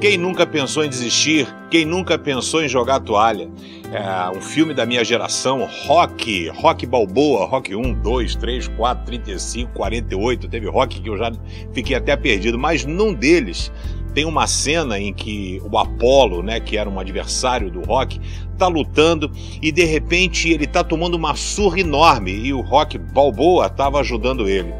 [0.00, 1.52] Quem nunca pensou em desistir?
[1.68, 3.50] Quem nunca pensou em jogar toalha?
[3.90, 9.72] É um filme da minha geração, Rock, Rock Balboa, Rock 1, 2, 3, 4, 35,
[9.72, 10.48] 48.
[10.48, 11.32] Teve Rock que eu já
[11.72, 13.72] fiquei até perdido, mas num deles
[14.14, 18.20] tem uma cena em que o Apollo, né, que era um adversário do Rock,
[18.56, 23.68] tá lutando e de repente ele tá tomando uma surra enorme e o Rock Balboa
[23.68, 24.72] tava ajudando ele.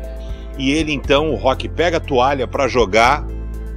[0.56, 3.26] E ele então, o Rock pega a toalha para jogar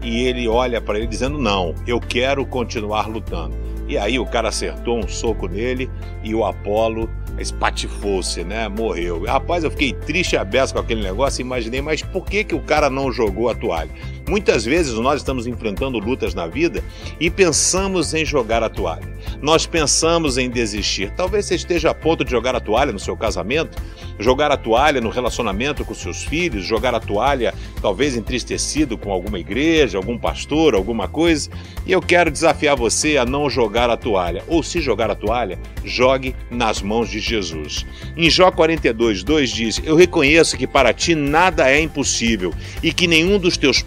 [0.02, 3.56] e ele olha para ele dizendo: Não, eu quero continuar lutando.
[3.88, 5.90] E aí o cara acertou um soco nele
[6.24, 8.68] e o Apolo espatifou-se, né?
[8.70, 9.26] Morreu.
[9.26, 12.62] Rapaz, eu fiquei triste e aberto com aquele negócio, imaginei, mas por que, que o
[12.62, 13.92] cara não jogou a toalha?
[14.28, 16.84] Muitas vezes nós estamos enfrentando lutas na vida
[17.20, 19.10] e pensamos em jogar a toalha.
[19.42, 21.12] Nós pensamos em desistir.
[21.16, 23.82] Talvez você esteja a ponto de jogar a toalha no seu casamento,
[24.20, 29.40] jogar a toalha no relacionamento com seus filhos, jogar a toalha talvez entristecido com alguma
[29.40, 31.50] igreja, algum pastor, alguma coisa.
[31.86, 34.44] E eu quero desafiar você a não jogar a toalha.
[34.48, 37.86] Ou se jogar a toalha, jogue nas mãos de Jesus.
[38.16, 43.08] Em Jó 42, 2 diz: Eu reconheço que para ti nada é impossível e que
[43.08, 43.82] nenhum dos teus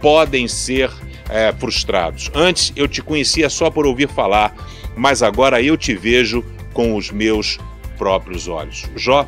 [0.00, 0.90] podem ser
[1.28, 2.30] é, frustrados.
[2.34, 4.54] Antes eu te conhecia só por ouvir falar,
[4.96, 7.58] mas agora eu te vejo com os meus
[7.96, 8.84] próprios olhos.
[8.96, 9.26] Jó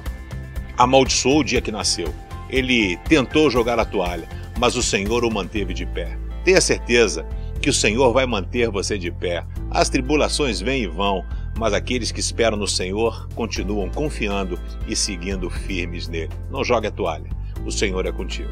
[0.77, 2.13] amaldiçoou o dia que nasceu.
[2.51, 6.17] Ele tentou jogar a toalha, mas o Senhor o manteve de pé.
[6.45, 7.27] Tenha certeza
[7.61, 9.45] que o Senhor vai manter você de pé.
[9.71, 11.25] As tribulações vêm e vão,
[11.57, 16.33] mas aqueles que esperam no Senhor continuam confiando e seguindo firmes nele.
[16.51, 17.31] Não jogue a toalha.
[17.65, 18.51] O Senhor é contigo.